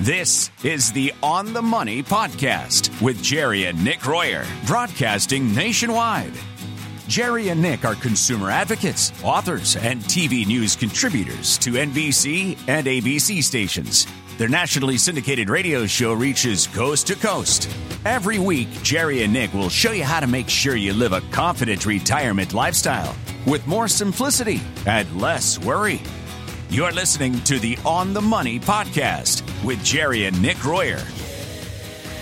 [0.00, 6.32] This is the On the Money podcast with Jerry and Nick Royer, broadcasting nationwide.
[7.06, 13.42] Jerry and Nick are consumer advocates, authors, and TV news contributors to NBC and ABC
[13.42, 14.06] stations.
[14.38, 17.68] Their nationally syndicated radio show reaches coast to coast.
[18.06, 21.20] Every week, Jerry and Nick will show you how to make sure you live a
[21.30, 23.14] confident retirement lifestyle
[23.46, 26.00] with more simplicity and less worry.
[26.70, 31.00] You're listening to the On the Money podcast with Jerry and Nick Royer.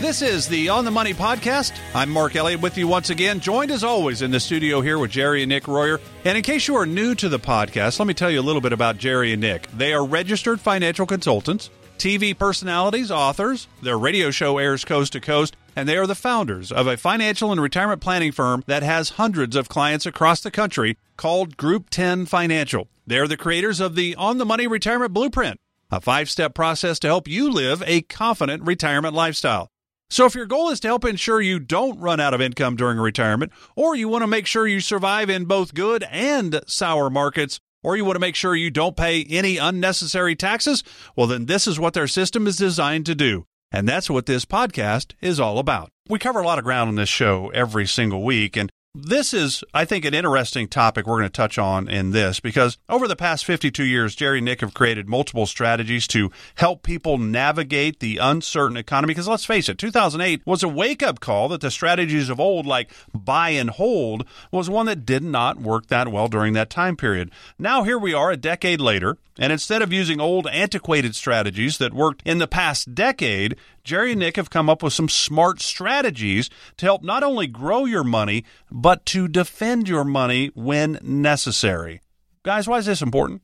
[0.00, 1.76] This is the On the Money podcast.
[1.92, 5.10] I'm Mark Elliott with you once again, joined as always in the studio here with
[5.10, 6.00] Jerry and Nick Royer.
[6.24, 8.60] And in case you are new to the podcast, let me tell you a little
[8.60, 9.68] bit about Jerry and Nick.
[9.72, 13.66] They are registered financial consultants, TV personalities, authors.
[13.82, 17.50] Their radio show airs coast to coast, and they are the founders of a financial
[17.50, 22.26] and retirement planning firm that has hundreds of clients across the country called Group 10
[22.26, 22.86] Financial.
[23.04, 25.58] They're the creators of the On the Money Retirement Blueprint,
[25.90, 29.68] a five step process to help you live a confident retirement lifestyle.
[30.10, 32.98] So, if your goal is to help ensure you don't run out of income during
[32.98, 37.60] retirement, or you want to make sure you survive in both good and sour markets,
[37.82, 40.82] or you want to make sure you don't pay any unnecessary taxes,
[41.14, 43.44] well, then this is what their system is designed to do.
[43.70, 45.90] And that's what this podcast is all about.
[46.08, 49.62] We cover a lot of ground on this show every single week, and this is,
[49.74, 53.16] I think, an interesting topic we're going to touch on in this because over the
[53.16, 58.18] past 52 years, Jerry and Nick have created multiple strategies to help people navigate the
[58.18, 59.12] uncertain economy.
[59.12, 62.66] Because let's face it, 2008 was a wake up call that the strategies of old,
[62.66, 66.96] like buy and hold, was one that did not work that well during that time
[66.96, 67.30] period.
[67.58, 71.92] Now, here we are a decade later, and instead of using old, antiquated strategies that
[71.92, 73.56] worked in the past decade,
[73.88, 77.86] Jerry and Nick have come up with some smart strategies to help not only grow
[77.86, 82.02] your money, but to defend your money when necessary.
[82.42, 83.40] Guys, why is this important?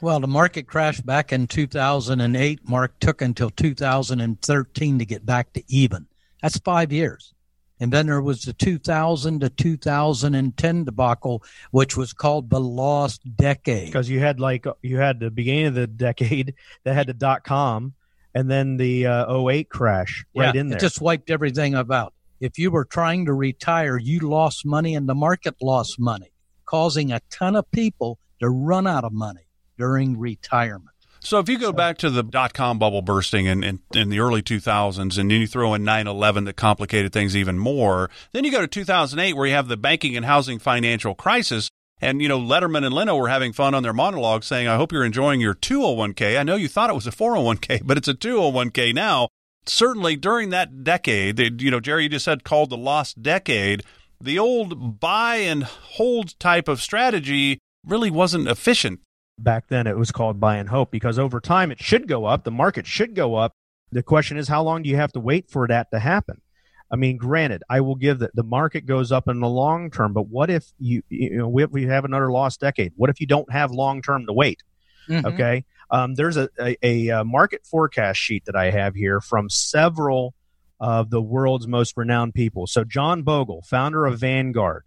[0.00, 2.66] Well, the market crashed back in 2008.
[2.66, 6.06] Mark took until 2013 to get back to even.
[6.40, 7.34] That's five years.
[7.78, 13.88] And then there was the 2000 to 2010 debacle, which was called the lost decade.
[13.88, 17.44] Because you had like you had the beginning of the decade that had the dot
[17.44, 17.92] com,
[18.34, 20.78] and then the uh, 08 crash right yeah, in there.
[20.78, 22.14] It just wiped everything about.
[22.40, 26.32] If you were trying to retire, you lost money, and the market lost money,
[26.64, 29.46] causing a ton of people to run out of money
[29.78, 30.88] during retirement.
[31.24, 34.18] So if you go back to the dot com bubble bursting in, in, in, the
[34.18, 38.50] early 2000s and then you throw in 9-11 that complicated things even more, then you
[38.50, 41.70] go to 2008 where you have the banking and housing financial crisis.
[42.02, 44.90] And, you know, Letterman and Leno were having fun on their monologue saying, I hope
[44.90, 46.38] you're enjoying your 201k.
[46.38, 49.28] I know you thought it was a 401k, but it's a 201k now.
[49.64, 53.84] Certainly during that decade, you know, Jerry, you just said called the lost decade,
[54.20, 59.00] the old buy and hold type of strategy really wasn't efficient
[59.38, 62.44] back then it was called buy and hope because over time it should go up
[62.44, 63.52] the market should go up
[63.90, 66.40] the question is how long do you have to wait for that to happen
[66.92, 70.12] i mean granted i will give that the market goes up in the long term
[70.12, 73.26] but what if you you know we, we have another lost decade what if you
[73.26, 74.62] don't have long term to wait
[75.08, 75.26] mm-hmm.
[75.26, 80.34] okay um, there's a, a, a market forecast sheet that i have here from several
[80.78, 84.84] of the world's most renowned people so john bogle founder of vanguard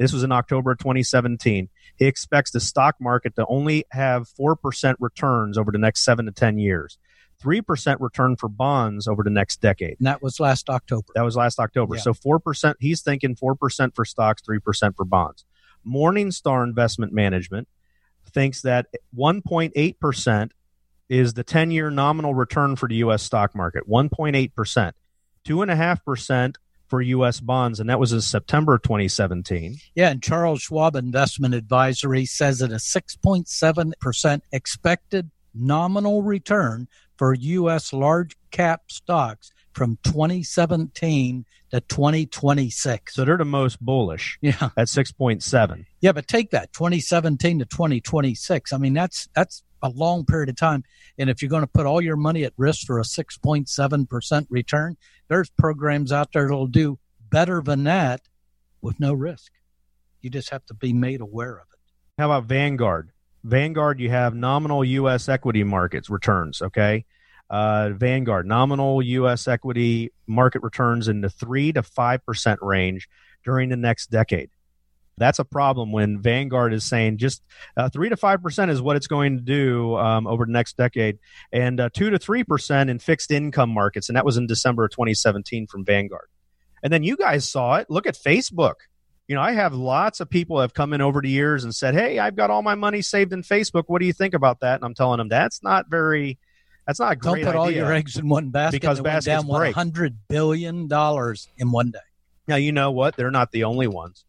[0.00, 1.68] this was in October of 2017.
[1.96, 6.32] He expects the stock market to only have 4% returns over the next seven to
[6.32, 6.96] 10 years.
[7.42, 9.96] 3% return for bonds over the next decade.
[9.98, 11.06] And that was last October.
[11.14, 11.96] That was last October.
[11.96, 12.02] Yeah.
[12.02, 15.44] So 4%, he's thinking 4% for stocks, 3% for bonds.
[15.86, 17.68] Morningstar Investment Management
[18.32, 18.86] thinks that
[19.16, 20.50] 1.8%
[21.08, 23.22] is the 10 year nominal return for the U.S.
[23.22, 23.88] stock market.
[23.88, 24.92] 1.8%.
[25.46, 27.40] 2.5% for U.S.
[27.40, 29.76] bonds, and that was in September 2017.
[29.94, 37.92] Yeah, and Charles Schwab Investment Advisory says that a 6.7% expected nominal return for U.S.
[37.92, 43.14] large cap stocks from 2017 to 2026.
[43.14, 44.38] So they're the most bullish.
[44.40, 44.70] Yeah.
[44.76, 45.84] At 6.7.
[46.00, 48.72] Yeah, but take that 2017 to 2026.
[48.72, 50.84] I mean, that's that's a long period of time.
[51.18, 54.96] And if you're going to put all your money at risk for a 6.7% return,
[55.28, 56.98] there's programs out there that'll do
[57.30, 58.22] better than that
[58.82, 59.52] with no risk.
[60.20, 61.78] You just have to be made aware of it.
[62.18, 63.10] How about Vanguard?
[63.44, 65.28] Vanguard, you have nominal U.S.
[65.28, 67.04] equity markets returns, okay?
[67.48, 69.48] Uh, Vanguard, nominal U.S.
[69.48, 73.08] equity market returns in the 3 to 5% range
[73.44, 74.50] during the next decade.
[75.20, 77.42] That's a problem when Vanguard is saying just
[77.76, 80.78] uh, three to five percent is what it's going to do um, over the next
[80.78, 81.18] decade,
[81.52, 84.86] and uh, two to three percent in fixed income markets, and that was in December
[84.86, 86.28] of 2017 from Vanguard.
[86.82, 87.90] And then you guys saw it.
[87.90, 88.76] Look at Facebook.
[89.30, 91.94] You know, I have lots of people have come in over the years and said,
[91.94, 93.84] "Hey, I've got all my money saved in Facebook.
[93.86, 96.36] What do you think about that?" And I'm telling them that's not very
[96.84, 98.80] That's not a Don't put all your eggs in one basket.
[98.80, 99.72] Because baskets down break.
[99.72, 102.00] hundred billion dollars in one day.
[102.48, 103.14] Now, you know what?
[103.14, 104.24] They're not the only ones.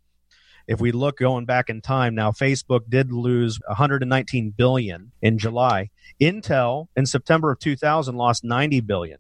[0.68, 5.90] If we look going back in time, now Facebook did lose 119 billion in July.
[6.22, 9.18] Intel in September of 2000 lost 90 billion.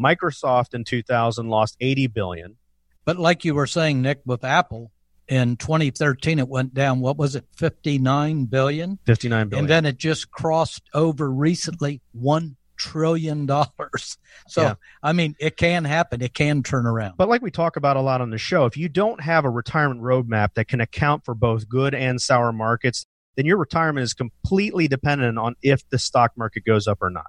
[0.00, 2.56] Microsoft in 2000 lost 80 billion.
[3.04, 4.92] But like you were saying, Nick, with Apple
[5.30, 7.00] in 2013, it went down.
[7.00, 7.46] What was it?
[7.56, 8.98] 59 billion.
[9.06, 9.64] 59 billion.
[9.64, 14.18] And then it just crossed over recently one trillion dollars.
[14.48, 14.74] So Yeah.
[15.02, 16.20] I mean, it can happen.
[16.22, 17.14] It can turn around.
[17.16, 19.50] But like we talk about a lot on the show, if you don't have a
[19.50, 23.06] retirement roadmap that can account for both good and sour markets,
[23.36, 27.26] then your retirement is completely dependent on if the stock market goes up or not.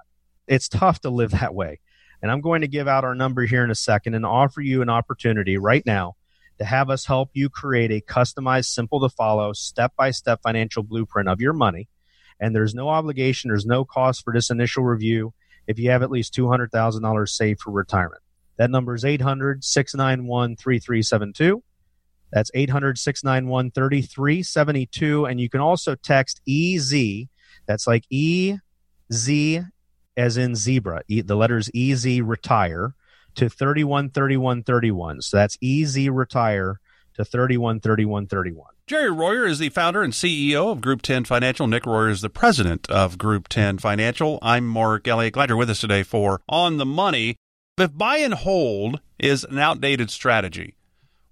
[0.48, 1.78] It's tough to live that way.
[2.22, 4.82] And I'm going to give out our number here in a second and offer you
[4.82, 6.16] an opportunity right now
[6.62, 10.84] to have us help you create a customized, simple to follow, step by step financial
[10.84, 11.88] blueprint of your money.
[12.38, 15.34] And there's no obligation, there's no cost for this initial review
[15.66, 18.22] if you have at least $200,000 saved for retirement.
[18.58, 21.62] That number is 800 691 3372.
[22.32, 25.26] That's 800 691 3372.
[25.26, 27.26] And you can also text EZ.
[27.66, 28.56] That's like E
[29.12, 29.62] Z
[30.16, 31.02] as in zebra.
[31.08, 32.94] The letters EZ retire
[33.36, 35.22] to 313131.
[35.22, 36.80] So that's easy retire
[37.14, 38.66] to 313131.
[38.86, 41.66] Jerry Royer is the founder and CEO of Group 10 Financial.
[41.66, 44.38] Nick Royer is the president of Group 10 Financial.
[44.42, 45.34] I'm Mark Elliott.
[45.34, 47.36] Glad you're with us today for On the Money.
[47.78, 50.74] If buy and hold is an outdated strategy,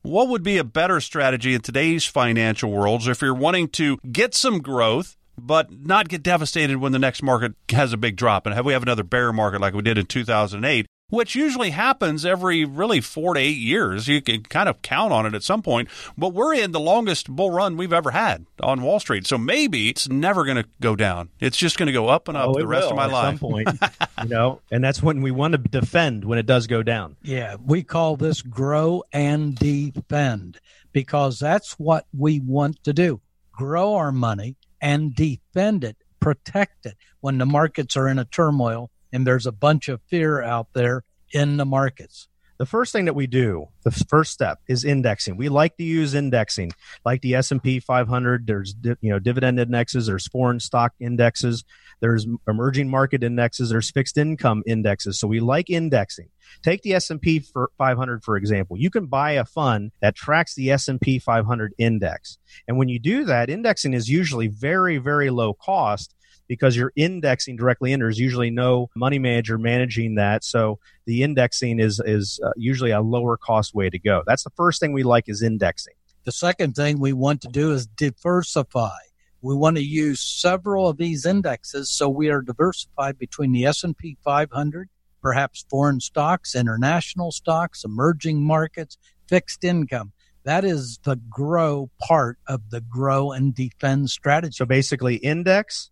[0.02, 4.35] what would be a better strategy in today's financial worlds if you're wanting to get
[4.35, 8.55] some growth but not get devastated when the next market has a big drop and
[8.55, 12.65] have we have another bear market like we did in 2008 which usually happens every
[12.65, 14.09] really four to eight years.
[14.09, 15.89] You can kind of count on it at some point.
[16.17, 19.27] But we're in the longest bull run we've ever had on Wall Street.
[19.27, 21.29] So maybe it's never going to go down.
[21.41, 23.12] It's just going to go up and up Oh, the rest will of my at
[23.12, 23.39] life.
[23.41, 23.69] some point,
[24.23, 27.17] you know, and that's when we want to defend when it does go down.
[27.23, 30.59] Yeah, we call this grow and defend
[30.93, 33.21] because that's what we want to do
[33.53, 38.91] grow our money and defend it, protect it when the markets are in a turmoil
[39.12, 42.29] and there's a bunch of fear out there in the markets.
[42.59, 45.39] the first thing that we do the first step is indexing.
[45.39, 46.73] We like to use indexing
[47.07, 51.65] like the s&p 500 there's you know dividend indexes there's foreign stock indexes
[52.01, 55.19] there's emerging market indexes there's fixed income indexes.
[55.19, 56.29] So we like indexing.
[56.62, 57.45] Take the s&p
[57.79, 58.77] 500 for example.
[58.77, 62.39] You can buy a fund that tracks the s&p 500 index.
[62.69, 66.15] And when you do that indexing is usually very very low cost
[66.50, 68.00] because you're indexing directly in.
[68.00, 73.00] There's usually no money manager managing that, so the indexing is is uh, usually a
[73.00, 74.25] lower cost way to go.
[74.26, 75.94] That's the first thing we like is indexing.
[76.25, 78.99] The second thing we want to do is diversify.
[79.41, 84.19] We want to use several of these indexes so we are diversified between the S&P
[84.25, 84.88] 500,
[85.23, 88.99] perhaps foreign stocks, international stocks, emerging markets,
[89.29, 90.12] fixed income.
[90.43, 94.55] That is the grow part of the grow and defend strategy.
[94.56, 95.91] So basically, index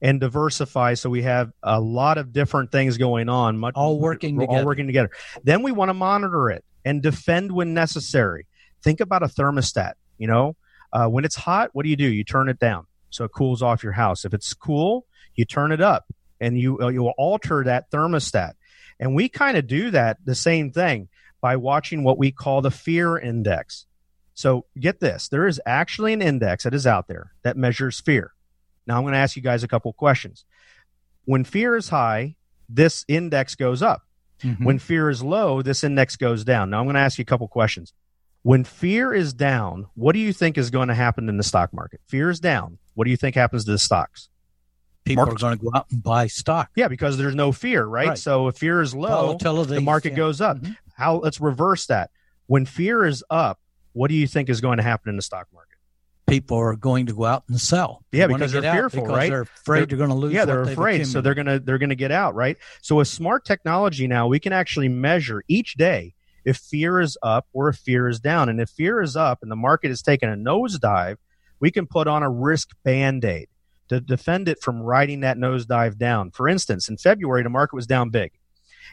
[0.00, 0.94] and diversify.
[0.94, 4.60] So we have a lot of different things going on, much, All working we're together.
[4.60, 5.10] All working together.
[5.42, 8.46] Then we want to monitor it and defend when necessary.
[8.82, 9.94] Think about a thermostat.
[10.18, 10.56] You know,
[10.92, 12.06] uh, when it's hot, what do you do?
[12.06, 14.24] You turn it down so it cools off your house.
[14.24, 16.06] If it's cool, you turn it up,
[16.40, 18.52] and you uh, you will alter that thermostat.
[19.00, 21.08] And we kind of do that the same thing
[21.40, 23.86] by watching what we call the fear index.
[24.34, 28.32] So get this: there is actually an index that is out there that measures fear.
[28.88, 30.44] Now I'm going to ask you guys a couple questions.
[31.26, 32.36] When fear is high,
[32.68, 34.02] this index goes up.
[34.42, 34.64] Mhm.
[34.64, 36.70] When fear is low, this index goes down.
[36.70, 37.92] Now I'm going to ask you a couple questions.
[38.42, 41.72] When fear is down, what do you think is going to happen in the stock
[41.72, 42.00] market?
[42.06, 42.78] Fear is down.
[42.94, 44.30] What do you think happens to the stocks?
[45.04, 46.70] people markets- are going to go out and buy stock.
[46.76, 48.08] Yeah, because there's no fear, right?
[48.08, 48.18] Right.
[48.18, 50.16] So if fear is low, the market yeah.
[50.16, 50.58] goes up.
[50.58, 50.76] Mhm.
[50.94, 52.10] How let's reverse that.
[52.46, 53.58] When fear is up,
[53.92, 55.77] what do you think is going to happen in the stock market?
[56.28, 58.04] People are going to go out and sell.
[58.12, 59.30] Yeah, They wanna because they're fearful, because right?
[59.30, 60.32] They're afraid they're, going to lose.
[60.32, 64.06] yeah they're afraid so they're gonna they're gonna get out right so with smart technology
[64.06, 68.20] now we can actually measure each day if fear is up or if fear is
[68.20, 71.16] down and if fear is up and the market is taking a nosedive
[71.60, 73.48] we can put on a risk band-aid
[73.88, 77.86] to defend it from riding that nosedive down for instance in february the market was
[77.86, 78.32] down big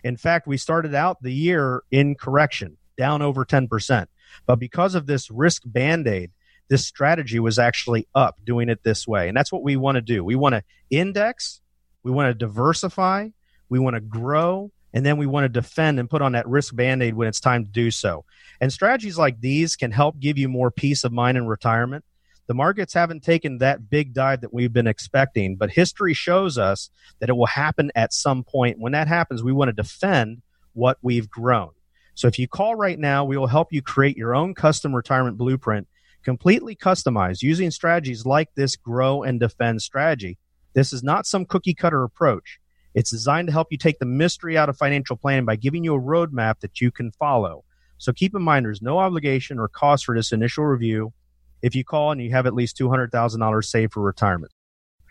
[0.04, 4.08] in fact we started out the year in correction down over 10%
[4.46, 6.32] but because of this risk band-aid
[6.67, 9.27] this strategy was actually up doing it this way.
[9.27, 10.24] And that's what we want to do.
[10.24, 11.62] We want to index,
[12.03, 13.29] we want to diversify,
[13.69, 16.75] we want to grow, and then we want to defend and put on that risk
[16.75, 18.24] band aid when it's time to do so.
[18.62, 22.05] And strategies like these can help give you more peace of mind in retirement.
[22.48, 26.89] The markets haven't taken that big dive that we've been expecting, but history shows us
[27.19, 28.79] that it will happen at some point.
[28.79, 30.41] When that happens, we want to defend
[30.74, 31.72] what we've grown.
[32.13, 35.38] So if you call right now, we will help you create your own custom retirement
[35.38, 35.88] blueprint,
[36.25, 40.38] completely customized using strategies like this grow and defend strategy.
[40.74, 42.60] This is not some cookie cutter approach.
[42.96, 45.94] It's designed to help you take the mystery out of financial planning by giving you
[45.94, 47.63] a roadmap that you can follow.
[48.00, 51.13] So keep in mind, there's no obligation or cost for this initial review
[51.62, 54.51] if you call and you have at least $200,000 saved for retirement.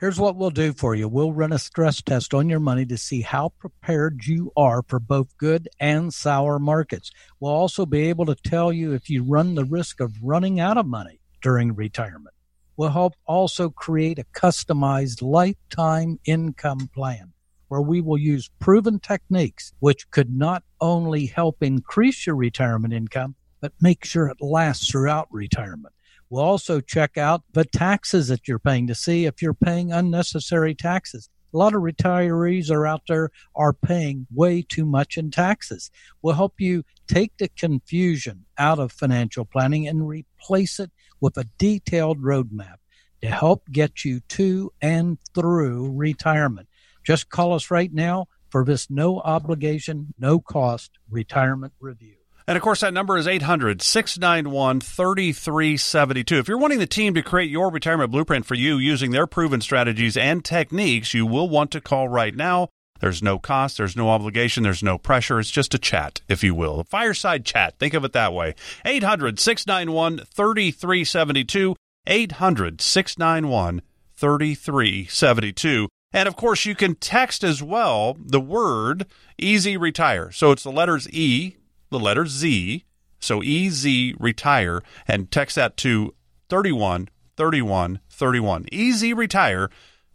[0.04, 1.08] Here's what we'll do for you.
[1.08, 5.00] We'll run a stress test on your money to see how prepared you are for
[5.00, 7.11] both good and sour markets.
[7.40, 10.76] We'll also be able to tell you if you run the risk of running out
[10.76, 12.34] of money during retirement.
[12.76, 17.32] We'll help also create a customized lifetime income plan
[17.68, 23.37] where we will use proven techniques which could not only help increase your retirement income,
[23.58, 25.94] but make sure it lasts throughout retirement.
[26.34, 30.74] We'll also check out the taxes that you're paying to see if you're paying unnecessary
[30.74, 31.28] taxes.
[31.54, 35.92] A lot of retirees are out there are paying way too much in taxes.
[36.22, 41.46] We'll help you take the confusion out of financial planning and replace it with a
[41.56, 42.78] detailed roadmap
[43.22, 46.66] to help get you to and through retirement.
[47.04, 52.24] Just call us right now for this no obligation, no cost retirement review.
[52.46, 56.38] And of course, that number is 800 691 3372.
[56.38, 59.62] If you're wanting the team to create your retirement blueprint for you using their proven
[59.62, 62.68] strategies and techniques, you will want to call right now.
[63.00, 65.40] There's no cost, there's no obligation, there's no pressure.
[65.40, 66.80] It's just a chat, if you will.
[66.80, 67.78] A fireside chat.
[67.78, 68.54] Think of it that way.
[68.84, 71.76] 800 691 3372.
[72.06, 73.82] 800 691
[74.12, 75.88] 3372.
[76.12, 79.06] And of course, you can text as well the word
[79.38, 80.30] easy retire.
[80.30, 81.56] So it's the letters E
[81.94, 82.84] the letter Z,
[83.20, 83.86] so EZ
[84.18, 86.14] retire, and text that to
[86.50, 88.66] 31 31 31.
[88.72, 89.70] EZ retire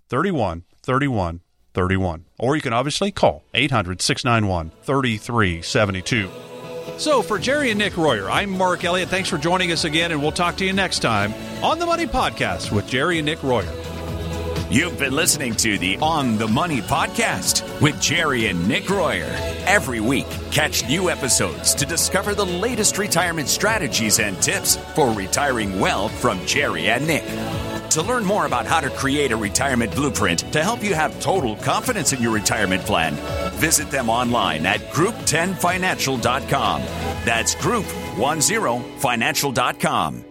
[0.09, 1.41] 31 31
[1.73, 2.25] 31.
[2.37, 6.29] Or you can obviously call 800 691 3372.
[6.97, 9.09] So for Jerry and Nick Royer, I'm Mark Elliott.
[9.09, 11.33] Thanks for joining us again, and we'll talk to you next time
[11.63, 13.88] on the Money Podcast with Jerry and Nick Royer.
[14.71, 19.35] You've been listening to the On the Money podcast with Jerry and Nick Royer.
[19.65, 25.79] Every week, catch new episodes to discover the latest retirement strategies and tips for retiring
[25.79, 27.23] well from Jerry and Nick.
[27.89, 31.55] To learn more about how to create a retirement blueprint to help you have total
[31.55, 33.15] confidence in your retirement plan,
[33.53, 36.81] visit them online at group10financial.com.
[37.25, 40.28] That's group10financial.com.